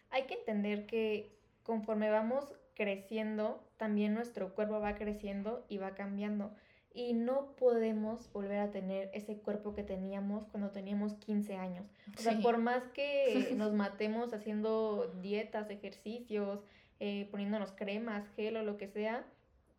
Hay 0.10 0.24
que 0.24 0.34
entender 0.34 0.88
que 0.88 1.38
conforme 1.62 2.10
vamos 2.10 2.56
creciendo, 2.74 3.64
también 3.78 4.16
nuestro 4.16 4.56
cuerpo 4.56 4.80
va 4.80 4.96
creciendo 4.96 5.64
y 5.70 5.78
va 5.78 5.94
cambiando. 5.94 6.56
Y 6.96 7.14
no 7.14 7.56
podemos 7.58 8.32
volver 8.32 8.60
a 8.60 8.72
tener 8.72 9.12
ese 9.14 9.38
cuerpo 9.38 9.76
que 9.76 9.84
teníamos 9.84 10.48
cuando 10.48 10.72
teníamos 10.72 11.14
15 11.16 11.58
años. 11.58 11.86
O 12.18 12.22
sea, 12.22 12.40
por 12.40 12.58
más 12.58 12.84
que 12.94 13.54
nos 13.58 13.74
matemos 13.74 14.34
haciendo 14.34 15.14
dietas, 15.22 15.70
ejercicios, 15.70 16.62
eh, 17.02 17.28
poniéndonos 17.32 17.74
cremas, 17.74 18.26
gel 18.38 18.56
o 18.56 18.64
lo 18.64 18.78
que 18.78 18.88
sea, 18.88 19.26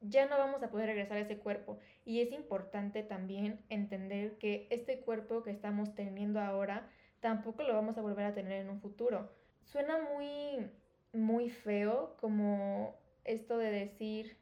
ya 0.03 0.27
no 0.27 0.37
vamos 0.37 0.63
a 0.63 0.69
poder 0.69 0.89
regresar 0.89 1.17
a 1.17 1.21
ese 1.21 1.39
cuerpo. 1.39 1.79
Y 2.05 2.21
es 2.21 2.33
importante 2.33 3.03
también 3.03 3.61
entender 3.71 4.37
que 4.37 4.67
este 4.71 5.01
cuerpo 5.01 5.43
que 5.43 5.51
estamos 5.51 5.95
teniendo 5.95 6.41
ahora 6.41 6.87
tampoco 7.21 7.63
lo 7.63 7.73
vamos 7.73 7.97
a 7.97 8.03
volver 8.03 8.27
a 8.27 8.35
tener 8.35 8.61
en 8.61 8.69
un 8.69 8.81
futuro. 8.81 9.31
Suena 9.65 9.97
muy, 9.99 10.71
muy 11.13 11.49
feo 11.49 12.15
como 12.21 12.95
esto 13.25 13.57
de 13.59 13.71
decir 13.71 14.37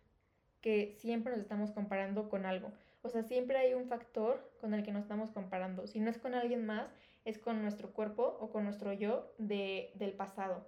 que 0.65 0.95
siempre 0.97 1.31
nos 1.31 1.43
estamos 1.43 1.73
comparando 1.73 2.31
con 2.31 2.47
algo. 2.47 2.73
O 3.03 3.11
sea, 3.11 3.23
siempre 3.23 3.59
hay 3.59 3.75
un 3.75 3.85
factor 3.85 4.51
con 4.63 4.73
el 4.73 4.83
que 4.83 4.93
nos 4.93 5.03
estamos 5.03 5.31
comparando. 5.31 5.87
Si 5.87 6.01
no 6.01 6.09
es 6.09 6.17
con 6.17 6.35
alguien 6.35 6.65
más, 6.65 6.91
es 7.27 7.39
con 7.39 7.61
nuestro 7.61 7.93
cuerpo 7.93 8.39
o 8.41 8.49
con 8.49 8.65
nuestro 8.65 8.95
yo 8.95 9.31
de, 9.37 9.93
del 9.97 10.15
pasado. 10.15 10.67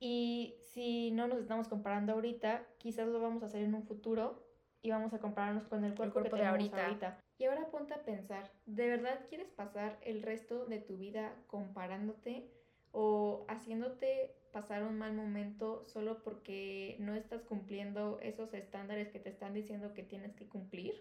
Y 0.00 0.54
si 0.62 1.10
no 1.10 1.28
nos 1.28 1.40
estamos 1.40 1.68
comparando 1.68 2.14
ahorita, 2.14 2.62
quizás 2.78 3.06
lo 3.06 3.20
vamos 3.20 3.42
a 3.42 3.46
hacer 3.46 3.62
en 3.64 3.74
un 3.74 3.82
futuro 3.82 4.42
y 4.80 4.92
vamos 4.92 5.12
a 5.12 5.18
compararnos 5.18 5.66
con 5.66 5.84
el 5.84 5.94
cuerpo, 5.94 6.22
que 6.22 6.30
tenemos 6.30 6.52
ahorita. 6.52 6.86
ahorita. 6.86 7.18
Y 7.36 7.44
ahora 7.44 7.68
ponte 7.70 7.92
a 7.92 8.02
pensar, 8.02 8.50
¿de 8.64 8.88
verdad 8.88 9.26
quieres 9.28 9.50
pasar 9.50 9.98
el 10.00 10.22
resto 10.22 10.64
de 10.64 10.78
tu 10.78 10.96
vida 10.96 11.34
comparándote 11.48 12.48
o 12.92 13.44
haciéndote 13.46 14.37
pasar 14.52 14.82
un 14.82 14.98
mal 14.98 15.14
momento 15.14 15.84
solo 15.86 16.22
porque 16.22 16.96
no 16.98 17.14
estás 17.14 17.42
cumpliendo 17.42 18.18
esos 18.20 18.52
estándares 18.54 19.08
que 19.08 19.18
te 19.18 19.28
están 19.28 19.54
diciendo 19.54 19.94
que 19.94 20.02
tienes 20.02 20.34
que 20.34 20.46
cumplir? 20.46 20.94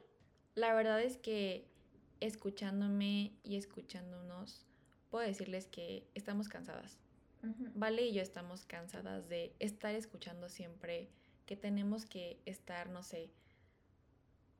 La 0.56 0.74
verdad 0.74 1.01
es 1.01 1.18
que 1.18 1.66
escuchándome 2.20 3.34
y 3.44 3.58
escuchándonos, 3.58 4.66
puedo 5.10 5.25
decirles 5.25 5.68
que 5.68 6.08
estamos 6.16 6.50
cansadas. 6.50 6.98
Vale 7.75 8.01
y 8.01 8.13
yo 8.13 8.22
estamos 8.22 8.66
cansadas 8.66 9.30
de 9.30 9.54
estar 9.60 9.96
escuchando 9.96 10.50
siempre 10.50 11.08
que 11.46 11.56
tenemos 11.56 12.06
que 12.06 12.42
estar, 12.46 12.89
no 12.89 13.04
sé, 13.04 13.30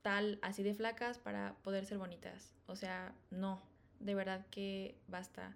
tal, 0.01 0.39
así 0.41 0.63
de 0.63 0.74
flacas 0.74 1.17
para 1.17 1.56
poder 1.63 1.86
ser 1.86 1.98
bonitas. 1.98 2.53
O 2.67 2.75
sea, 2.75 3.13
no, 3.29 3.62
de 4.00 4.15
verdad 4.15 4.46
que 4.51 4.96
basta. 5.08 5.56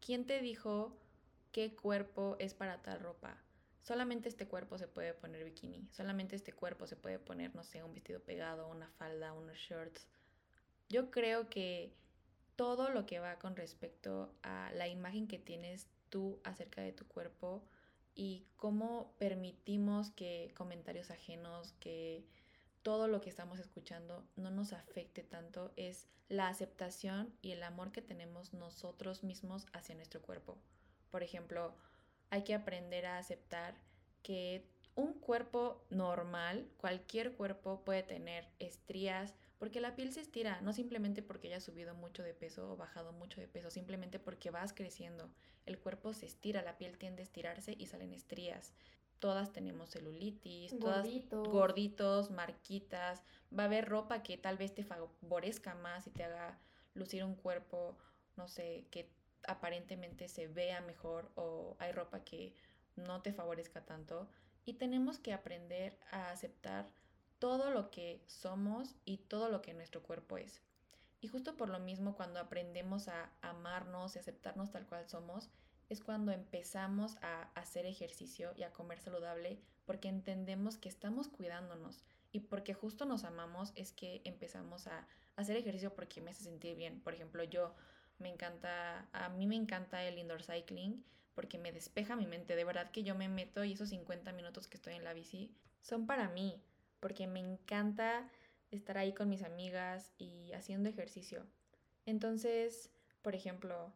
¿Quién 0.00 0.24
te 0.24 0.40
dijo 0.40 0.96
qué 1.52 1.74
cuerpo 1.74 2.36
es 2.38 2.54
para 2.54 2.82
tal 2.82 3.00
ropa? 3.00 3.36
Solamente 3.82 4.28
este 4.28 4.46
cuerpo 4.46 4.78
se 4.78 4.88
puede 4.88 5.14
poner 5.14 5.44
bikini, 5.44 5.88
solamente 5.90 6.36
este 6.36 6.52
cuerpo 6.52 6.86
se 6.86 6.96
puede 6.96 7.18
poner, 7.18 7.54
no 7.54 7.64
sé, 7.64 7.82
un 7.82 7.94
vestido 7.94 8.20
pegado, 8.20 8.68
una 8.68 8.88
falda, 8.90 9.32
unos 9.32 9.56
shorts. 9.56 10.06
Yo 10.88 11.10
creo 11.10 11.48
que 11.48 11.94
todo 12.56 12.90
lo 12.90 13.06
que 13.06 13.20
va 13.20 13.38
con 13.38 13.56
respecto 13.56 14.34
a 14.42 14.70
la 14.72 14.86
imagen 14.86 15.26
que 15.26 15.38
tienes 15.38 15.88
tú 16.10 16.40
acerca 16.44 16.82
de 16.82 16.92
tu 16.92 17.06
cuerpo 17.06 17.64
y 18.14 18.44
cómo 18.56 19.14
permitimos 19.18 20.10
que 20.10 20.52
comentarios 20.56 21.10
ajenos, 21.10 21.72
que 21.80 22.26
todo 22.82 23.08
lo 23.08 23.20
que 23.20 23.30
estamos 23.30 23.58
escuchando 23.58 24.26
no 24.36 24.50
nos 24.50 24.72
afecte 24.72 25.22
tanto 25.22 25.72
es 25.76 26.06
la 26.28 26.48
aceptación 26.48 27.34
y 27.40 27.52
el 27.52 27.62
amor 27.62 27.92
que 27.92 28.02
tenemos 28.02 28.52
nosotros 28.52 29.24
mismos 29.24 29.66
hacia 29.72 29.94
nuestro 29.94 30.20
cuerpo. 30.20 30.58
Por 31.10 31.22
ejemplo, 31.22 31.74
hay 32.30 32.44
que 32.44 32.54
aprender 32.54 33.06
a 33.06 33.18
aceptar 33.18 33.74
que 34.22 34.64
un 34.94 35.14
cuerpo 35.14 35.84
normal, 35.90 36.68
cualquier 36.76 37.32
cuerpo 37.32 37.82
puede 37.84 38.02
tener 38.02 38.46
estrías, 38.58 39.34
porque 39.58 39.80
la 39.80 39.94
piel 39.94 40.12
se 40.12 40.20
estira, 40.20 40.60
no 40.62 40.72
simplemente 40.72 41.22
porque 41.22 41.48
hayas 41.48 41.64
subido 41.64 41.94
mucho 41.94 42.22
de 42.22 42.34
peso 42.34 42.72
o 42.72 42.76
bajado 42.76 43.12
mucho 43.12 43.40
de 43.40 43.48
peso, 43.48 43.70
simplemente 43.70 44.18
porque 44.18 44.50
vas 44.50 44.72
creciendo. 44.72 45.30
El 45.66 45.78
cuerpo 45.78 46.12
se 46.14 46.26
estira, 46.26 46.62
la 46.62 46.78
piel 46.78 46.98
tiende 46.98 47.22
a 47.22 47.24
estirarse 47.24 47.74
y 47.78 47.86
salen 47.86 48.12
estrías. 48.12 48.72
Todas 49.18 49.52
tenemos 49.52 49.90
celulitis, 49.90 50.78
todas 50.78 51.06
gorditos, 51.30 52.30
marquitas. 52.30 53.22
Va 53.56 53.64
a 53.64 53.66
haber 53.66 53.86
ropa 53.86 54.22
que 54.22 54.38
tal 54.38 54.56
vez 54.56 54.74
te 54.74 54.82
favorezca 54.82 55.74
más 55.74 56.06
y 56.06 56.10
te 56.10 56.24
haga 56.24 56.58
lucir 56.94 57.22
un 57.22 57.34
cuerpo, 57.34 57.98
no 58.36 58.48
sé, 58.48 58.86
que 58.90 59.10
aparentemente 59.46 60.28
se 60.28 60.48
vea 60.48 60.80
mejor 60.80 61.30
o 61.34 61.76
hay 61.78 61.92
ropa 61.92 62.24
que 62.24 62.54
no 62.96 63.22
te 63.22 63.32
favorezca 63.32 63.84
tanto. 63.84 64.28
Y 64.64 64.74
tenemos 64.74 65.18
que 65.18 65.32
aprender 65.32 65.98
a 66.10 66.30
aceptar 66.30 66.92
todo 67.38 67.70
lo 67.70 67.90
que 67.90 68.22
somos 68.26 68.94
y 69.04 69.18
todo 69.18 69.48
lo 69.48 69.62
que 69.62 69.74
nuestro 69.74 70.02
cuerpo 70.02 70.36
es. 70.38 70.60
Y 71.20 71.28
justo 71.28 71.56
por 71.56 71.68
lo 71.68 71.78
mismo, 71.78 72.14
cuando 72.14 72.40
aprendemos 72.40 73.08
a 73.08 73.30
amarnos 73.42 74.16
y 74.16 74.18
aceptarnos 74.18 74.70
tal 74.70 74.86
cual 74.86 75.08
somos, 75.08 75.50
es 75.88 76.00
cuando 76.00 76.32
empezamos 76.32 77.16
a 77.20 77.42
hacer 77.54 77.84
ejercicio 77.84 78.52
y 78.56 78.62
a 78.62 78.72
comer 78.72 79.00
saludable 79.00 79.60
porque 79.86 80.08
entendemos 80.08 80.76
que 80.76 80.88
estamos 80.88 81.28
cuidándonos 81.28 82.04
y 82.30 82.40
porque 82.40 82.74
justo 82.74 83.06
nos 83.06 83.24
amamos 83.24 83.72
es 83.74 83.92
que 83.92 84.22
empezamos 84.24 84.86
a 84.86 85.06
hacer 85.34 85.56
ejercicio 85.56 85.94
porque 85.94 86.20
me 86.20 86.30
hace 86.30 86.44
sentir 86.44 86.76
bien. 86.76 87.00
Por 87.00 87.14
ejemplo, 87.14 87.42
yo 87.42 87.74
me 88.20 88.28
encanta, 88.28 89.08
a 89.12 89.28
mí 89.30 89.46
me 89.46 89.56
encanta 89.56 90.04
el 90.04 90.18
indoor 90.18 90.42
cycling 90.42 91.04
porque 91.34 91.58
me 91.58 91.72
despeja 91.72 92.16
mi 92.16 92.26
mente. 92.26 92.54
De 92.56 92.64
verdad 92.64 92.90
que 92.90 93.02
yo 93.02 93.14
me 93.14 93.28
meto 93.28 93.64
y 93.64 93.72
esos 93.72 93.88
50 93.88 94.32
minutos 94.32 94.68
que 94.68 94.76
estoy 94.76 94.94
en 94.94 95.04
la 95.04 95.12
bici 95.12 95.54
son 95.80 96.06
para 96.06 96.28
mí 96.28 96.62
porque 97.00 97.26
me 97.26 97.40
encanta 97.40 98.28
estar 98.70 98.98
ahí 98.98 99.14
con 99.14 99.28
mis 99.28 99.42
amigas 99.42 100.12
y 100.18 100.52
haciendo 100.52 100.88
ejercicio. 100.88 101.46
Entonces, 102.06 102.90
por 103.22 103.34
ejemplo, 103.34 103.92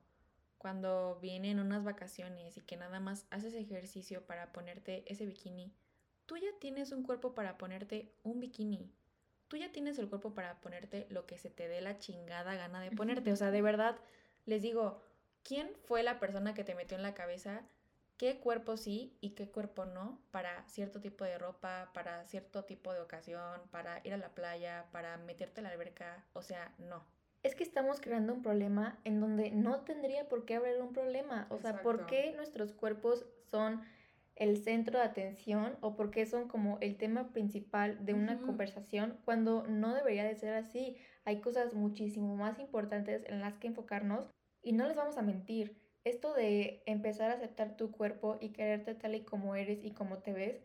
cuando 0.59 1.19
vienen 1.21 1.61
unas 1.61 1.85
vacaciones 1.85 2.57
y 2.57 2.63
que 2.63 2.77
nada 2.77 2.99
más 2.99 3.27
haces 3.31 3.55
ejercicio 3.55 4.27
para 4.27 4.53
ponerte 4.53 5.05
ese 5.07 5.27
bikini, 5.27 5.73
tú 6.27 6.37
ya 6.37 6.49
tienes 6.59 6.93
un 6.93 7.03
cuerpo 7.03 7.35
para 7.35 7.59
ponerte 7.59 8.15
un 8.23 8.41
bikini. 8.41 8.91
Tú 9.49 9.57
ya 9.57 9.73
tienes 9.73 9.99
el 9.99 10.09
cuerpo 10.09 10.35
para 10.35 10.61
ponerte 10.61 11.07
lo 11.11 11.27
que 11.27 11.39
se 11.39 11.51
te 11.51 11.69
dé 11.69 11.81
la 11.81 11.99
chingada 11.99 12.55
gana 12.55 12.81
de 12.81 12.91
ponerte. 12.91 13.33
O 13.33 13.37
sea, 13.37 13.51
de 13.51 13.63
verdad, 13.63 13.97
les 14.47 14.63
digo, 14.63 15.03
¿quién 15.43 15.71
fue 15.85 16.03
la 16.03 16.19
persona 16.19 16.55
que 16.55 16.65
te 16.65 16.75
metió 16.75 16.97
en 16.97 17.03
la 17.03 17.15
cabeza 17.15 17.63
qué 18.17 18.39
cuerpo 18.39 18.77
sí 18.77 19.17
y 19.21 19.31
qué 19.31 19.49
cuerpo 19.49 19.85
no 19.85 20.19
para 20.31 20.67
cierto 20.69 21.01
tipo 21.01 21.25
de 21.25 21.39
ropa, 21.39 21.91
para 21.93 22.25
cierto 22.27 22.65
tipo 22.65 22.93
de 22.93 23.01
ocasión, 23.01 23.61
para 23.71 24.01
ir 24.05 24.15
a 24.15 24.19
la 24.19 24.31
playa, 24.31 24.87
para 24.93 25.17
meterte 25.17 25.61
a 25.61 25.65
la 25.65 25.71
alberca, 25.71 26.25
o 26.33 26.43
sea, 26.43 26.73
no. 26.79 27.05
Es 27.43 27.55
que 27.55 27.65
estamos 27.65 28.01
creando 28.01 28.33
un 28.33 28.43
problema 28.43 28.99
en 29.05 29.21
donde 29.21 29.51
no 29.51 29.81
tendría 29.81 30.29
por 30.29 30.47
qué 30.47 30.55
haber 30.55 30.81
un 30.81 30.95
problema. 30.95 31.47
O 31.51 31.59
sea, 31.59 31.83
¿por 31.83 32.07
qué 32.07 32.33
nuestros 32.35 32.73
cuerpos 32.73 33.27
son 33.51 33.83
el 34.37 34.57
centro 34.57 34.99
de 34.99 35.05
atención 35.05 35.77
o 35.81 35.95
por 35.97 36.11
qué 36.11 36.27
son 36.27 36.49
como 36.49 36.79
el 36.81 36.97
tema 36.97 37.33
principal 37.33 38.05
de 38.05 38.15
una 38.15 38.39
conversación 38.39 39.19
cuando 39.25 39.67
no 39.67 39.95
debería 39.95 40.25
de 40.25 40.35
ser 40.35 40.55
así? 40.55 40.97
Hay 41.25 41.41
cosas 41.41 41.75
muchísimo 41.75 42.37
más 42.37 42.59
importantes 42.59 43.25
en 43.27 43.41
las 43.41 43.59
que 43.59 43.69
enfocarnos 43.69 44.29
y 44.63 44.73
no 44.73 44.87
les 44.87 44.97
vamos 44.97 45.17
a 45.19 45.23
mentir 45.23 45.79
esto 46.05 46.35
de 46.35 46.83
empezar 46.87 47.31
a 47.31 47.35
aceptar 47.35 47.77
tu 47.77 47.91
cuerpo 47.91 48.37
y 48.41 48.51
quererte 48.51 48.95
tal 48.95 49.15
y 49.15 49.25
como 49.25 49.55
eres 49.55 49.85
y 49.85 49.93
como 49.93 50.19
te 50.19 50.33
ves, 50.33 50.63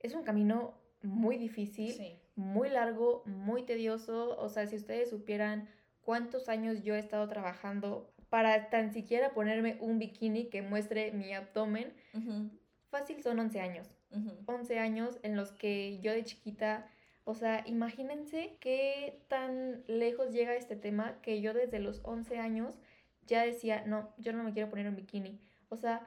es 0.00 0.14
un 0.14 0.24
camino 0.24 0.74
muy 1.02 1.38
difícil, 1.38 2.18
muy 2.36 2.68
largo, 2.68 3.22
muy 3.26 3.62
tedioso. 3.62 4.36
O 4.38 4.48
sea, 4.48 4.66
si 4.66 4.76
ustedes 4.76 5.10
supieran 5.10 5.68
cuántos 6.02 6.48
años 6.48 6.82
yo 6.82 6.94
he 6.94 6.98
estado 6.98 7.28
trabajando 7.28 8.12
para 8.28 8.68
tan 8.68 8.92
siquiera 8.92 9.32
ponerme 9.32 9.78
un 9.80 9.98
bikini 9.98 10.50
que 10.50 10.60
muestre 10.60 11.12
mi 11.12 11.32
abdomen, 11.32 11.94
fácil 12.94 13.20
son 13.24 13.40
11 13.40 13.60
años. 13.60 13.88
11 14.46 14.78
años 14.78 15.18
en 15.24 15.34
los 15.34 15.50
que 15.50 15.98
yo 15.98 16.12
de 16.12 16.22
chiquita, 16.22 16.86
o 17.24 17.34
sea, 17.34 17.64
imagínense 17.66 18.56
qué 18.60 19.18
tan 19.26 19.82
lejos 19.88 20.30
llega 20.30 20.54
este 20.54 20.76
tema 20.76 21.18
que 21.20 21.40
yo 21.40 21.52
desde 21.52 21.80
los 21.80 22.00
11 22.04 22.38
años 22.38 22.78
ya 23.26 23.44
decía, 23.44 23.82
no, 23.84 24.14
yo 24.18 24.32
no 24.32 24.44
me 24.44 24.52
quiero 24.52 24.70
poner 24.70 24.86
un 24.86 24.94
bikini. 24.94 25.40
O 25.70 25.76
sea, 25.76 26.06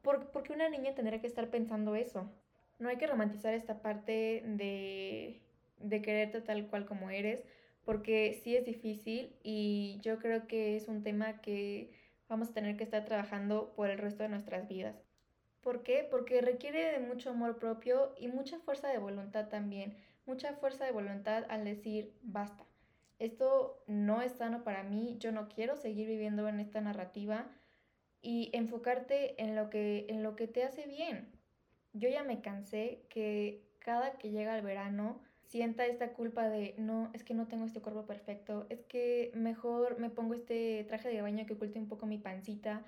¿por, 0.00 0.42
qué 0.42 0.54
una 0.54 0.70
niña 0.70 0.94
tendría 0.94 1.20
que 1.20 1.26
estar 1.26 1.50
pensando 1.50 1.94
eso? 1.96 2.30
No 2.78 2.88
hay 2.88 2.96
que 2.96 3.06
romantizar 3.06 3.52
esta 3.52 3.82
parte 3.82 4.42
de, 4.46 5.42
de 5.80 6.00
quererte 6.00 6.40
tal 6.40 6.66
cual 6.68 6.86
como 6.86 7.10
eres, 7.10 7.44
porque 7.84 8.40
sí 8.42 8.56
es 8.56 8.64
difícil 8.64 9.36
y 9.42 9.98
yo 10.00 10.18
creo 10.18 10.46
que 10.46 10.76
es 10.76 10.88
un 10.88 11.02
tema 11.02 11.42
que 11.42 11.92
vamos 12.26 12.48
a 12.48 12.54
tener 12.54 12.78
que 12.78 12.84
estar 12.84 13.04
trabajando 13.04 13.74
por 13.76 13.90
el 13.90 13.98
resto 13.98 14.22
de 14.22 14.30
nuestras 14.30 14.66
vidas. 14.66 15.11
¿Por 15.62 15.82
qué? 15.82 16.06
Porque 16.10 16.40
requiere 16.40 16.92
de 16.92 16.98
mucho 16.98 17.30
amor 17.30 17.58
propio 17.58 18.14
y 18.18 18.28
mucha 18.28 18.58
fuerza 18.58 18.88
de 18.88 18.98
voluntad 18.98 19.48
también. 19.48 19.96
Mucha 20.26 20.52
fuerza 20.54 20.84
de 20.84 20.92
voluntad 20.92 21.44
al 21.48 21.64
decir 21.64 22.12
basta 22.22 22.64
esto 23.22 23.84
no 23.86 24.20
es 24.20 24.32
sano 24.32 24.64
para 24.64 24.82
mí, 24.82 25.16
yo 25.20 25.30
no 25.30 25.48
quiero 25.48 25.76
seguir 25.76 26.08
viviendo 26.08 26.48
en 26.48 26.58
esta 26.58 26.80
narrativa 26.80 27.46
y 28.20 28.50
enfocarte 28.52 29.40
en 29.40 29.54
lo 29.54 29.70
que, 29.70 30.06
en 30.08 30.24
lo 30.24 30.34
que 30.34 30.48
te 30.48 30.64
hace 30.64 30.86
bien. 30.86 31.30
Yo 31.92 32.08
ya 32.08 32.24
me 32.24 32.40
cansé 32.40 33.06
que 33.08 33.62
cada 33.78 34.18
que 34.18 34.30
llega 34.30 34.56
el 34.56 34.64
verano 34.64 35.20
sienta 35.42 35.86
esta 35.86 36.14
culpa 36.14 36.48
de 36.48 36.74
no, 36.78 37.10
es 37.14 37.22
que 37.22 37.34
no 37.34 37.46
tengo 37.46 37.64
este 37.64 37.80
cuerpo 37.80 38.06
perfecto, 38.06 38.66
es 38.70 38.82
que 38.82 39.30
mejor 39.34 40.00
me 40.00 40.10
pongo 40.10 40.34
este 40.34 40.84
traje 40.88 41.08
de 41.08 41.22
baño 41.22 41.46
que 41.46 41.54
oculte 41.54 41.78
un 41.78 41.88
poco 41.88 42.06
mi 42.06 42.18
pancita. 42.18 42.84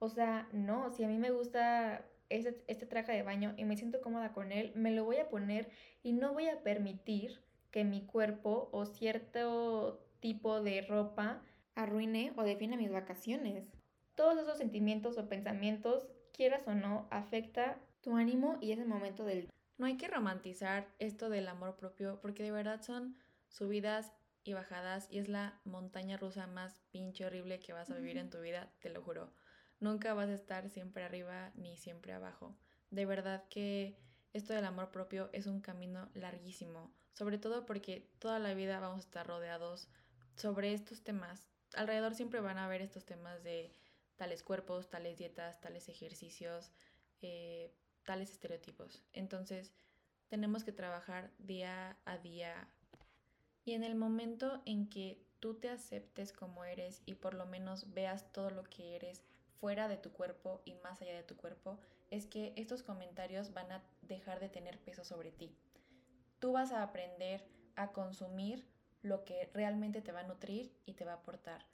O 0.00 0.10
sea, 0.10 0.48
no, 0.52 0.90
si 0.90 1.02
a 1.02 1.08
mí 1.08 1.16
me 1.16 1.30
gusta 1.30 2.04
este, 2.30 2.62
este 2.66 2.86
traje 2.86 3.12
de 3.12 3.22
baño 3.22 3.54
y 3.56 3.64
me 3.64 3.76
siento 3.76 4.00
cómoda 4.00 4.32
con 4.32 4.52
él, 4.52 4.72
me 4.74 4.90
lo 4.90 5.04
voy 5.04 5.16
a 5.16 5.28
poner 5.28 5.68
y 6.02 6.12
no 6.12 6.32
voy 6.32 6.48
a 6.48 6.62
permitir 6.62 7.40
que 7.70 7.84
mi 7.84 8.04
cuerpo 8.04 8.68
o 8.72 8.86
cierto 8.86 10.04
tipo 10.20 10.60
de 10.62 10.82
ropa 10.82 11.42
arruine 11.74 12.32
o 12.36 12.42
define 12.42 12.76
mis 12.76 12.90
vacaciones. 12.90 13.72
Todos 14.14 14.38
esos 14.38 14.58
sentimientos 14.58 15.16
o 15.16 15.28
pensamientos, 15.28 16.08
quieras 16.32 16.66
o 16.66 16.74
no, 16.74 17.06
afecta 17.10 17.78
tu 18.00 18.16
ánimo 18.16 18.58
y 18.60 18.72
ese 18.72 18.84
momento 18.84 19.24
del 19.24 19.48
no 19.76 19.86
hay 19.86 19.96
que 19.96 20.08
romantizar 20.08 20.88
esto 20.98 21.30
del 21.30 21.46
amor 21.46 21.76
propio 21.76 22.18
porque 22.20 22.42
de 22.42 22.50
verdad 22.50 22.82
son 22.82 23.16
subidas 23.48 24.12
y 24.42 24.52
bajadas 24.52 25.06
y 25.10 25.18
es 25.18 25.28
la 25.28 25.60
montaña 25.64 26.16
rusa 26.16 26.46
más 26.48 26.80
pinche 26.90 27.24
horrible 27.24 27.60
que 27.60 27.72
vas 27.72 27.90
a 27.90 27.94
vivir 27.94 28.18
en 28.18 28.30
tu 28.30 28.40
vida, 28.40 28.72
te 28.80 28.90
lo 28.90 29.02
juro. 29.02 29.30
Nunca 29.80 30.14
vas 30.14 30.28
a 30.28 30.34
estar 30.34 30.68
siempre 30.68 31.04
arriba 31.04 31.52
ni 31.54 31.76
siempre 31.76 32.12
abajo. 32.12 32.56
De 32.90 33.06
verdad 33.06 33.44
que 33.48 33.96
esto 34.32 34.52
del 34.52 34.64
amor 34.64 34.90
propio 34.90 35.30
es 35.32 35.46
un 35.46 35.60
camino 35.60 36.10
larguísimo, 36.14 36.92
sobre 37.12 37.38
todo 37.38 37.66
porque 37.66 38.10
toda 38.18 38.38
la 38.38 38.54
vida 38.54 38.80
vamos 38.80 38.98
a 38.98 39.08
estar 39.08 39.26
rodeados 39.26 39.88
sobre 40.34 40.72
estos 40.72 41.02
temas. 41.02 41.48
Alrededor 41.74 42.14
siempre 42.14 42.40
van 42.40 42.58
a 42.58 42.64
haber 42.64 42.82
estos 42.82 43.04
temas 43.04 43.42
de 43.42 43.72
tales 44.16 44.42
cuerpos, 44.42 44.90
tales 44.90 45.16
dietas, 45.16 45.60
tales 45.60 45.88
ejercicios, 45.88 46.72
eh, 47.22 47.72
tales 48.04 48.32
estereotipos. 48.32 49.02
Entonces, 49.12 49.72
tenemos 50.28 50.64
que 50.64 50.72
trabajar 50.72 51.30
día 51.38 51.98
a 52.04 52.18
día. 52.18 52.68
Y 53.64 53.72
en 53.72 53.84
el 53.84 53.94
momento 53.94 54.62
en 54.66 54.88
que 54.88 55.22
tú 55.40 55.54
te 55.54 55.68
aceptes 55.68 56.32
como 56.32 56.64
eres 56.64 57.02
y 57.06 57.14
por 57.14 57.34
lo 57.34 57.46
menos 57.46 57.92
veas 57.92 58.32
todo 58.32 58.50
lo 58.50 58.64
que 58.64 58.96
eres 58.96 59.24
fuera 59.60 59.88
de 59.88 59.96
tu 59.96 60.12
cuerpo 60.12 60.62
y 60.64 60.74
más 60.74 61.00
allá 61.00 61.14
de 61.14 61.22
tu 61.22 61.36
cuerpo, 61.36 61.78
es 62.10 62.26
que 62.26 62.52
estos 62.56 62.82
comentarios 62.82 63.52
van 63.52 63.70
a 63.72 63.82
dejar 64.02 64.40
de 64.40 64.48
tener 64.48 64.78
peso 64.78 65.04
sobre 65.04 65.30
ti. 65.30 65.54
Tú 66.38 66.52
vas 66.52 66.72
a 66.72 66.82
aprender 66.82 67.44
a 67.76 67.92
consumir 67.92 68.66
lo 69.02 69.24
que 69.24 69.50
realmente 69.54 70.02
te 70.02 70.12
va 70.12 70.20
a 70.20 70.26
nutrir 70.26 70.72
y 70.86 70.94
te 70.94 71.04
va 71.04 71.12
a 71.12 71.16
aportar. 71.16 71.66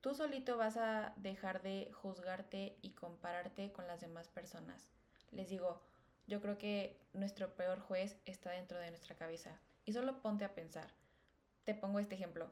Tú 0.00 0.14
solito 0.14 0.56
vas 0.56 0.76
a 0.76 1.14
dejar 1.16 1.62
de 1.62 1.90
juzgarte 1.92 2.76
y 2.82 2.90
compararte 2.90 3.72
con 3.72 3.86
las 3.86 4.00
demás 4.00 4.28
personas. 4.28 4.90
Les 5.30 5.48
digo, 5.48 5.80
yo 6.26 6.40
creo 6.40 6.58
que 6.58 7.00
nuestro 7.12 7.54
peor 7.54 7.80
juez 7.80 8.16
está 8.24 8.50
dentro 8.50 8.78
de 8.78 8.90
nuestra 8.90 9.14
cabeza. 9.14 9.58
Y 9.84 9.92
solo 9.92 10.20
ponte 10.22 10.44
a 10.44 10.54
pensar. 10.54 10.90
Te 11.64 11.74
pongo 11.74 11.98
este 11.98 12.14
ejemplo. 12.14 12.50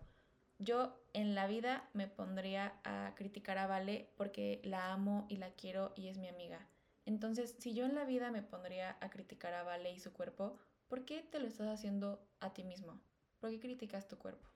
Yo 0.62 0.96
en 1.12 1.34
la 1.34 1.48
vida 1.48 1.88
me 1.92 2.06
pondría 2.06 2.74
a 2.84 3.14
criticar 3.16 3.58
a 3.58 3.66
Vale 3.66 4.12
porque 4.16 4.60
la 4.62 4.92
amo 4.92 5.26
y 5.28 5.38
la 5.38 5.50
quiero 5.50 5.92
y 5.96 6.06
es 6.06 6.18
mi 6.18 6.28
amiga. 6.28 6.68
Entonces, 7.04 7.56
si 7.58 7.74
yo 7.74 7.84
en 7.84 7.96
la 7.96 8.04
vida 8.04 8.30
me 8.30 8.42
pondría 8.42 8.96
a 9.00 9.10
criticar 9.10 9.54
a 9.54 9.64
Vale 9.64 9.90
y 9.90 9.98
su 9.98 10.12
cuerpo, 10.12 10.56
¿por 10.86 11.04
qué 11.04 11.20
te 11.20 11.40
lo 11.40 11.48
estás 11.48 11.66
haciendo 11.66 12.24
a 12.38 12.54
ti 12.54 12.62
mismo? 12.62 13.00
¿Por 13.40 13.50
qué 13.50 13.58
criticas 13.58 14.06
tu 14.06 14.18
cuerpo? 14.18 14.48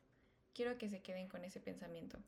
Quiero 0.54 0.78
que 0.78 0.88
se 0.88 1.02
queden 1.02 1.26
con 1.26 1.44
ese 1.44 1.58
pensamiento. 1.58 2.18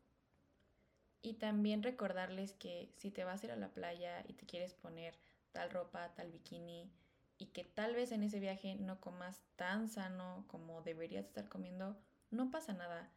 Y 1.22 1.34
también 1.34 1.84
recordarles 1.84 2.54
que 2.54 2.92
si 2.96 3.12
te 3.12 3.22
vas 3.22 3.42
a 3.42 3.46
ir 3.46 3.52
a 3.52 3.56
la 3.56 3.68
playa 3.68 4.24
y 4.26 4.32
te 4.32 4.44
quieres 4.44 4.74
poner 4.74 5.14
tal 5.52 5.70
ropa, 5.70 6.12
tal 6.16 6.32
bikini, 6.32 6.90
y 7.38 7.46
que 7.46 7.62
tal 7.62 7.94
vez 7.94 8.10
en 8.10 8.24
ese 8.24 8.40
viaje 8.40 8.74
no 8.74 9.00
comas 9.00 9.40
tan 9.54 9.88
sano 9.88 10.46
como 10.48 10.82
deberías 10.82 11.26
estar 11.26 11.48
comiendo, 11.48 11.96
no 12.32 12.50
pasa 12.50 12.72
nada. 12.72 13.08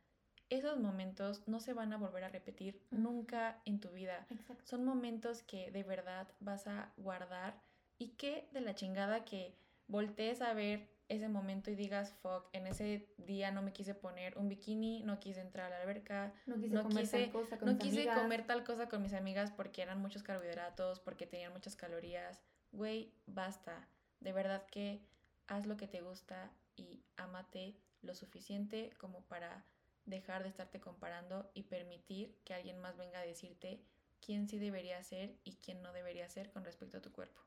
Esos 0.52 0.78
momentos 0.78 1.48
no 1.48 1.62
se 1.62 1.72
van 1.72 1.94
a 1.94 1.98
volver 1.98 2.26
a 2.26 2.30
repetir 2.30 2.82
nunca 2.92 3.62
en 3.64 3.80
tu 3.80 3.90
vida. 3.92 4.28
Son 4.66 4.84
momentos 4.84 5.44
que 5.44 5.72
de 5.72 5.84
verdad 5.84 6.28
vas 6.42 6.68
a 6.68 6.92
guardar 6.98 7.62
y 7.98 8.10
que 8.10 8.50
de 8.52 8.60
la 8.60 8.76
chingada 8.76 9.24
que 9.24 9.56
voltees 9.88 10.42
a 10.42 10.54
ver 10.54 10.90
ese 11.08 11.30
momento 11.30 11.72
y 11.72 11.76
digas, 11.76 12.14
fuck, 12.22 12.50
en 12.52 12.68
ese 12.68 13.08
día 13.18 13.52
no 13.52 13.62
me 13.62 13.72
quise 13.72 13.96
poner 13.96 14.38
un 14.38 14.50
bikini, 14.50 15.04
no 15.04 15.22
quise 15.22 15.40
entrar 15.40 15.68
a 15.68 15.78
la 15.78 15.84
alberca, 15.84 16.34
no 16.46 16.56
quise, 16.56 16.82
comer, 16.84 17.08
tal 17.10 17.32
cosa 17.32 17.58
con 17.58 17.70
no 17.70 17.78
quise 17.78 18.06
comer 18.08 18.46
tal 18.46 18.64
cosa 18.66 18.90
con 18.90 19.02
mis 19.02 19.14
amigas 19.14 19.52
porque 19.52 19.82
eran 19.82 20.02
muchos 20.02 20.22
carbohidratos, 20.22 21.00
porque 21.00 21.28
tenían 21.28 21.54
muchas 21.54 21.78
calorías. 21.78 22.42
Güey, 22.74 23.14
basta. 23.26 23.88
De 24.20 24.34
verdad 24.34 24.66
que 24.68 25.02
haz 25.48 25.66
lo 25.66 25.78
que 25.78 25.88
te 25.88 26.02
gusta 26.02 26.52
y 26.76 27.04
ámate 27.16 27.78
lo 28.02 28.16
suficiente 28.16 28.92
como 28.98 29.22
para 29.22 29.66
dejar 30.06 30.44
de 30.44 30.50
estarte 30.50 30.80
comparando 30.80 31.50
y 31.54 31.64
permitir 31.64 32.36
que 32.44 32.54
alguien 32.54 32.80
más 32.80 32.98
venga 32.98 33.20
a 33.20 33.26
decirte 33.26 33.82
quién 34.26 34.48
sí 34.48 34.60
debería 34.60 35.04
ser 35.04 35.36
y 35.44 35.56
quién 35.58 35.82
no 35.82 35.94
debería 35.94 36.30
ser 36.30 36.52
con 36.52 36.64
respecto 36.64 36.98
a 36.98 37.02
tu 37.02 37.12
cuerpo. 37.12 37.42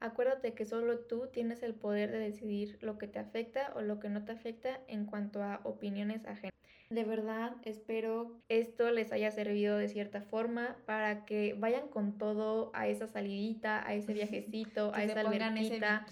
Acuérdate 0.00 0.54
que 0.54 0.64
solo 0.64 1.00
tú 1.00 1.28
tienes 1.32 1.62
el 1.62 1.74
poder 1.74 2.10
de 2.10 2.18
decidir 2.18 2.78
lo 2.82 2.98
que 2.98 3.08
te 3.08 3.18
afecta 3.18 3.72
o 3.74 3.80
lo 3.80 4.00
que 4.00 4.10
no 4.10 4.24
te 4.24 4.32
afecta 4.32 4.80
en 4.86 5.06
cuanto 5.06 5.42
a 5.42 5.60
opiniones 5.64 6.26
ajenas. 6.26 6.53
De 6.90 7.04
verdad, 7.04 7.56
espero 7.64 8.40
esto 8.48 8.90
les 8.90 9.10
haya 9.12 9.30
servido 9.30 9.76
de 9.78 9.88
cierta 9.88 10.20
forma 10.22 10.76
para 10.86 11.24
que 11.24 11.54
vayan 11.54 11.88
con 11.88 12.18
todo 12.18 12.70
a 12.74 12.88
esa 12.88 13.06
salidita, 13.06 13.86
a 13.86 13.94
ese 13.94 14.12
viajecito, 14.12 14.90
a 14.94 15.02
esa 15.02 15.20
alberquita. 15.20 16.06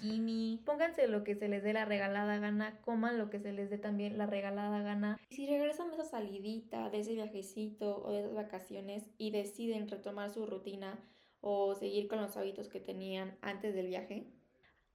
Pónganse 0.65 1.07
lo 1.07 1.23
que 1.23 1.35
se 1.35 1.47
les 1.47 1.63
dé 1.63 1.73
la 1.73 1.85
regalada 1.85 2.39
gana, 2.39 2.79
coman 2.81 3.17
lo 3.17 3.29
que 3.29 3.39
se 3.39 3.53
les 3.53 3.69
dé 3.69 3.77
también 3.77 4.17
la 4.17 4.25
regalada 4.25 4.81
gana. 4.81 5.19
Y 5.29 5.35
si 5.35 5.47
regresan 5.47 5.89
a 5.91 5.93
esa 5.93 6.05
salidita, 6.05 6.89
de 6.89 6.99
ese 6.99 7.13
viajecito 7.13 8.03
o 8.03 8.11
de 8.11 8.19
esas 8.19 8.33
vacaciones 8.33 9.09
y 9.17 9.31
deciden 9.31 9.87
retomar 9.87 10.29
su 10.31 10.45
rutina, 10.45 10.99
o 11.45 11.75
seguir 11.75 12.07
con 12.07 12.21
los 12.21 12.37
hábitos 12.37 12.69
que 12.69 12.79
tenían 12.79 13.37
antes 13.41 13.75
del 13.75 13.87
viaje. 13.87 14.25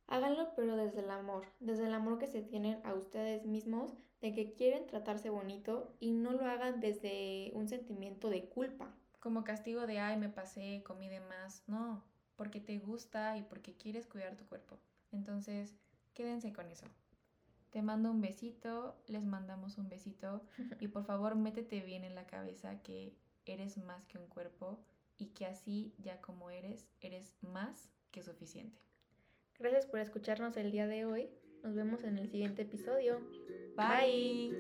Háganlo 0.07 0.55
pero 0.57 0.77
desde 0.77 1.01
el 1.01 1.11
amor, 1.11 1.45
desde 1.61 1.87
el 1.87 1.93
amor 1.93 2.19
que 2.19 2.27
se 2.27 2.41
tienen 2.41 2.81
a 2.85 2.95
ustedes 2.95 3.45
mismos, 3.45 3.99
de 4.21 4.35
que 4.35 4.53
quieren 4.53 4.87
tratarse 4.87 5.31
bonito 5.31 5.95
y 6.01 6.13
no 6.13 6.33
lo 6.33 6.45
hagan 6.45 6.81
desde 6.81 7.51
un 7.55 7.69
sentimiento 7.69 8.31
de 8.31 8.49
culpa. 8.49 8.95
Como 9.21 9.45
castigo 9.45 9.87
de, 9.87 9.99
ay, 9.99 10.17
me 10.17 10.29
pasé, 10.29 10.83
comí 10.85 11.09
de 11.09 11.21
más. 11.21 11.63
No, 11.67 12.05
porque 12.37 12.61
te 12.61 12.79
gusta 12.79 13.37
y 13.37 13.43
porque 13.43 13.77
quieres 13.77 14.07
cuidar 14.07 14.37
tu 14.37 14.47
cuerpo. 14.47 14.79
Entonces, 15.13 15.75
quédense 16.15 16.53
con 16.53 16.71
eso. 16.71 16.87
Te 17.71 17.83
mando 17.83 18.11
un 18.11 18.21
besito, 18.21 18.97
les 19.07 19.25
mandamos 19.25 19.77
un 19.79 19.89
besito 19.89 20.43
y 20.81 20.89
por 20.89 21.05
favor 21.05 21.35
métete 21.37 21.81
bien 21.81 22.05
en 22.05 22.15
la 22.15 22.27
cabeza 22.27 22.81
que 22.83 23.15
eres 23.45 23.77
más 23.79 24.07
que 24.07 24.19
un 24.19 24.27
cuerpo 24.27 24.79
y 25.19 25.27
que 25.29 25.47
así 25.47 25.95
ya 25.99 26.21
como 26.21 26.51
eres, 26.51 26.89
eres 27.01 27.35
más 27.43 27.91
que 28.11 28.23
suficiente. 28.23 28.81
Gracias 29.59 29.87
por 29.87 30.01
escucharnos 30.01 30.57
el 30.57 30.71
día 30.71 30.87
de 30.87 31.05
hoy. 31.05 31.29
Nos 31.69 31.77
vemos 31.77 32.03
en 32.03 32.17
el 32.17 32.31
siguiente 32.31 32.63
episodio. 32.63 33.21
Bye. 33.77 34.57